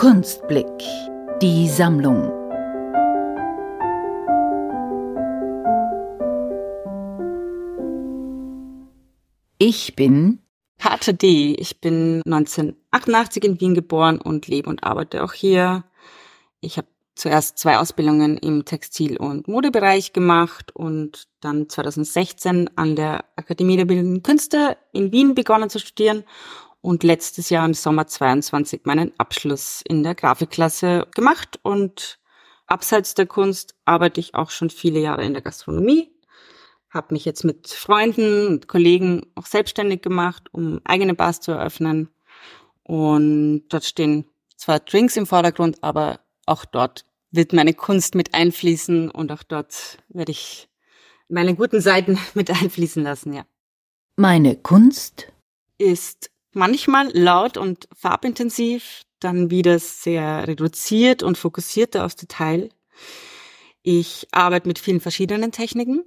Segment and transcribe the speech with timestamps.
[0.00, 0.66] Kunstblick.
[1.42, 2.32] Die Sammlung.
[9.58, 10.38] Ich bin
[10.78, 11.54] Karte D.
[11.58, 15.84] Ich bin 1988 in Wien geboren und lebe und arbeite auch hier.
[16.62, 23.26] Ich habe zuerst zwei Ausbildungen im Textil- und Modebereich gemacht und dann 2016 an der
[23.36, 26.24] Akademie der Bildenden Künste in Wien begonnen zu studieren
[26.82, 31.58] und letztes Jahr im Sommer 22 meinen Abschluss in der Grafikklasse gemacht.
[31.62, 32.18] Und
[32.66, 36.10] abseits der Kunst arbeite ich auch schon viele Jahre in der Gastronomie,
[36.88, 42.08] habe mich jetzt mit Freunden und Kollegen auch selbstständig gemacht, um eigene Bars zu eröffnen.
[42.82, 44.24] Und dort stehen
[44.56, 49.98] zwar Drinks im Vordergrund, aber auch dort wird meine Kunst mit einfließen und auch dort
[50.08, 50.68] werde ich
[51.28, 53.44] meine guten Seiten mit einfließen lassen, ja.
[54.16, 55.32] Meine Kunst?
[55.78, 62.70] Ist manchmal laut und farbintensiv, dann wieder sehr reduziert und fokussierter aufs Detail.
[63.82, 66.04] Ich arbeite mit vielen verschiedenen Techniken,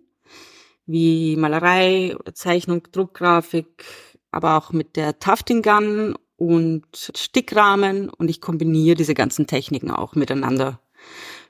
[0.86, 3.86] wie Malerei Zeichnung, Druckgrafik,
[4.32, 10.16] aber auch mit der Tufting Gun und Stickrahmen und ich kombiniere diese ganzen Techniken auch
[10.16, 10.80] miteinander.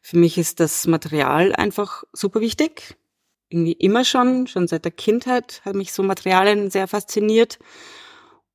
[0.02, 2.96] Für mich ist das Material einfach super wichtig.
[3.50, 7.60] Irgendwie immer schon, schon seit der Kindheit hat mich so Materialien sehr fasziniert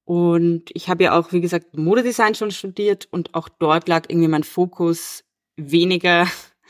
[0.09, 4.29] und ich habe ja auch, wie gesagt, Modedesign schon studiert und auch dort lag irgendwie
[4.29, 5.23] mein Fokus
[5.57, 6.27] weniger,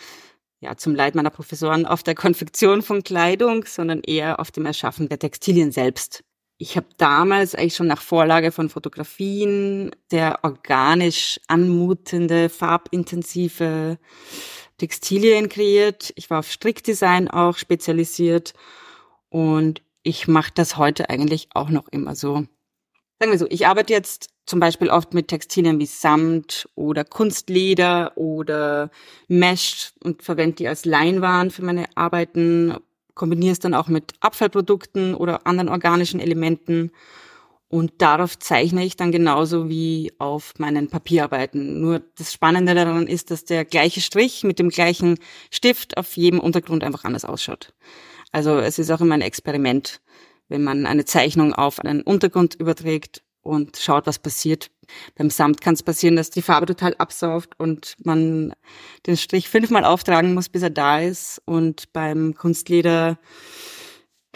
[0.61, 5.09] ja, zum Leid meiner Professoren auf der Konfektion von Kleidung, sondern eher auf dem Erschaffen
[5.09, 6.25] der Textilien selbst.
[6.57, 13.99] Ich habe damals eigentlich schon nach Vorlage von Fotografien sehr organisch anmutende, farbintensive
[14.79, 16.13] Textilien kreiert.
[16.17, 18.53] Ich war auf Strickdesign auch spezialisiert
[19.29, 22.49] und ich mache das heute eigentlich auch noch immer so
[23.19, 28.13] sagen wir so, ich arbeite jetzt zum Beispiel oft mit Textilien wie Samt oder Kunstleder
[28.17, 28.91] oder
[29.29, 32.77] Mesh und verwende die als Leinwand für meine Arbeiten,
[33.15, 36.93] kombiniere es dann auch mit Abfallprodukten oder anderen organischen Elementen
[37.69, 41.81] und darauf zeichne ich dann genauso wie auf meinen Papierarbeiten.
[41.81, 45.19] Nur das Spannende daran ist, dass der gleiche Strich mit dem gleichen
[45.51, 47.75] Stift auf jedem Untergrund einfach anders ausschaut.
[48.33, 50.01] Also es ist auch immer ein Experiment
[50.49, 54.71] wenn man eine Zeichnung auf einen Untergrund überträgt und schaut, was passiert.
[55.17, 58.55] Beim Samt kann es passieren, dass die Farbe total absauft und man
[59.07, 61.43] den Strich fünfmal auftragen muss, bis er da ist.
[61.45, 63.19] Und beim Kunstleder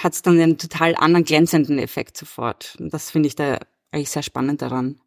[0.00, 2.76] hat es dann einen total anderen glänzenden Effekt sofort.
[2.78, 3.58] Und das finde ich da
[3.92, 5.00] eigentlich sehr spannend daran.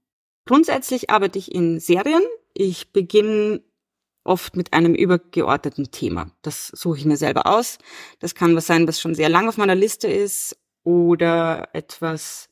[0.47, 2.23] Grundsätzlich arbeite ich in Serien.
[2.53, 3.61] Ich beginne
[4.23, 6.31] oft mit einem übergeordneten Thema.
[6.41, 7.77] Das suche ich mir selber aus.
[8.19, 10.55] Das kann was sein, was schon sehr lang auf meiner Liste ist
[10.85, 12.47] oder etwas,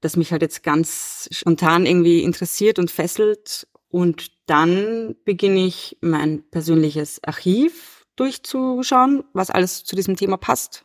[0.00, 3.68] das mich halt jetzt ganz spontan irgendwie interessiert und fesselt.
[3.88, 10.84] Und dann beginne ich mein persönliches Archiv durchzuschauen, was alles zu diesem Thema passt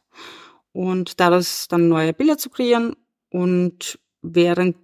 [0.71, 2.95] und daraus dann neue Bilder zu kreieren.
[3.29, 4.77] Und während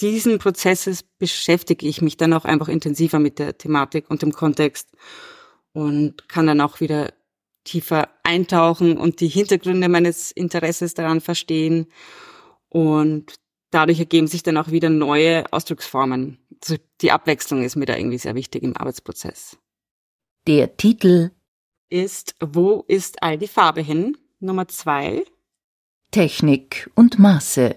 [0.00, 4.90] diesen Prozesses beschäftige ich mich dann auch einfach intensiver mit der Thematik und dem Kontext
[5.72, 7.12] und kann dann auch wieder
[7.64, 11.86] tiefer eintauchen und die Hintergründe meines Interesses daran verstehen.
[12.68, 13.34] Und
[13.70, 16.38] dadurch ergeben sich dann auch wieder neue Ausdrucksformen.
[16.62, 19.58] Also die Abwechslung ist mir da irgendwie sehr wichtig im Arbeitsprozess.
[20.46, 21.30] Der Titel
[21.88, 24.16] ist Wo ist all die Farbe hin?
[24.40, 25.24] Nummer zwei.
[26.10, 27.76] Technik und Maße.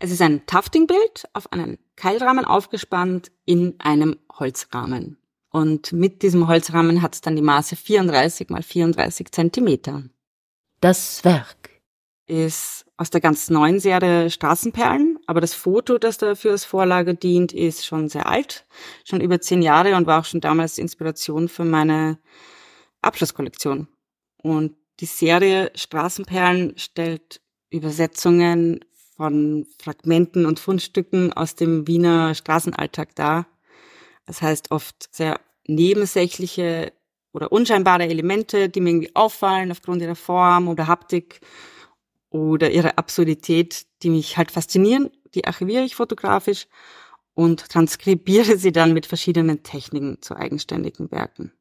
[0.00, 5.17] Es ist ein Tufting-Bild auf einen Keilrahmen aufgespannt in einem Holzrahmen.
[5.50, 10.04] Und mit diesem Holzrahmen hat es dann die Maße 34 mal 34 Zentimeter.
[10.80, 11.70] Das Werk
[12.26, 17.52] ist aus der ganz neuen Serie Straßenperlen, aber das Foto, das dafür als Vorlage dient,
[17.52, 18.66] ist schon sehr alt,
[19.04, 22.18] schon über zehn Jahre und war auch schon damals Inspiration für meine
[23.00, 23.88] Abschlusskollektion.
[24.42, 28.84] Und die Serie Straßenperlen stellt Übersetzungen
[29.16, 33.46] von Fragmenten und Fundstücken aus dem Wiener Straßenalltag dar.
[34.26, 36.92] Das heißt oft sehr nebensächliche
[37.32, 41.40] oder unscheinbare Elemente, die mir irgendwie auffallen aufgrund ihrer Form oder Haptik
[42.30, 45.10] oder ihrer Absurdität, die mich halt faszinieren.
[45.34, 46.66] Die archiviere ich fotografisch
[47.34, 51.52] und transkribiere sie dann mit verschiedenen Techniken zu eigenständigen Werken.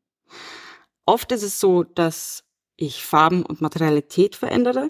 [1.06, 2.44] Oft ist es so, dass
[2.76, 4.90] ich Farben und Materialität verändere.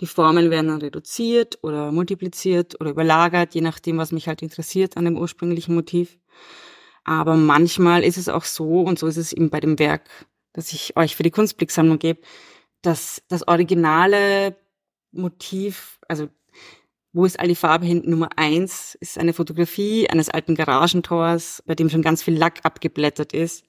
[0.00, 4.96] Die Formen werden dann reduziert oder multipliziert oder überlagert, je nachdem, was mich halt interessiert
[4.96, 6.18] an dem ursprünglichen Motiv.
[7.08, 10.02] Aber manchmal ist es auch so, und so ist es eben bei dem Werk,
[10.52, 12.20] das ich euch für die Kunstblicksammlung gebe,
[12.82, 14.56] dass das originale
[15.12, 16.28] Motiv, also
[17.16, 18.02] Wo ist all die Farbe hin?
[18.04, 23.32] Nummer eins ist eine Fotografie eines alten Garagentors, bei dem schon ganz viel Lack abgeblättert
[23.32, 23.64] ist,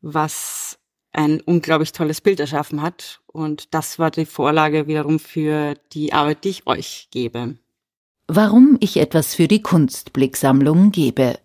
[0.00, 0.78] was
[1.12, 3.20] ein unglaublich tolles Bild erschaffen hat.
[3.26, 7.58] Und das war die Vorlage wiederum für die Arbeit, die ich euch gebe.
[8.28, 11.38] Warum ich etwas für die Kunstblicksammlung gebe.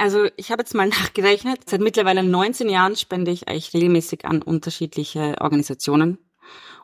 [0.00, 1.68] Also ich habe jetzt mal nachgerechnet.
[1.68, 6.18] Seit mittlerweile 19 Jahren spende ich eigentlich regelmäßig an unterschiedliche Organisationen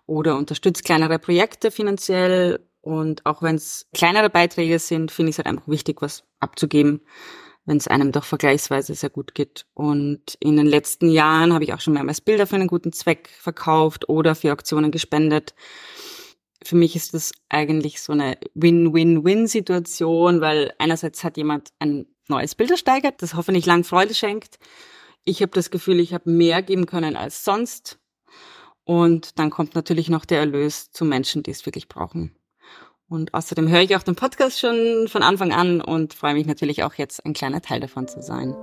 [0.04, 5.38] oder unterstütze kleinere Projekte finanziell und auch wenn es kleinere Beiträge sind, finde ich es
[5.38, 7.00] halt einfach wichtig, was abzugeben,
[7.64, 9.64] wenn es einem doch vergleichsweise sehr gut geht.
[9.72, 13.30] Und in den letzten Jahren habe ich auch schon mehrmals Bilder für einen guten Zweck
[13.40, 15.54] verkauft oder für Auktionen gespendet.
[16.62, 22.70] Für mich ist das eigentlich so eine Win-Win-Win-Situation, weil einerseits hat jemand ein neues Bild
[22.70, 24.58] ersteigert, das hoffentlich lang Freude schenkt.
[25.24, 27.98] Ich habe das Gefühl, ich habe mehr geben können als sonst.
[28.84, 32.36] Und dann kommt natürlich noch der Erlös zu Menschen, die es wirklich brauchen.
[33.08, 36.82] Und außerdem höre ich auch den Podcast schon von Anfang an und freue mich natürlich
[36.82, 38.54] auch jetzt ein kleiner Teil davon zu sein.